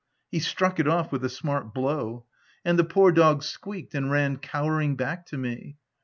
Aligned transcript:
He 0.31 0.39
struck 0.39 0.79
it 0.79 0.87
off 0.87 1.11
with 1.11 1.23
a 1.23 1.29
smart 1.29 1.75
blow; 1.75 2.25
and 2.65 2.79
the 2.79 2.83
poor 2.83 3.11
dog 3.11 3.17
OF 3.17 3.23
WILDFELL 3.23 3.29
HALL. 3.29 3.39
89 3.41 3.41
squeaked, 3.87 3.93
and 3.93 4.11
ran 4.11 4.37
cowering 4.37 4.95
back 4.95 5.27
to 5.27 5.37
me. 5.37 5.77